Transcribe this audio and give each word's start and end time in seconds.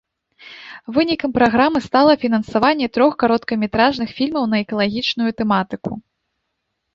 Вынікам 0.95 1.33
праграмы 1.35 1.79
стала 1.87 2.11
фінансаванне 2.23 2.87
трох 2.99 3.13
кароткаметражных 3.25 4.09
фільмаў 4.21 4.43
на 4.55 4.63
экалагічную 4.65 5.29
тэматыку. 5.43 5.91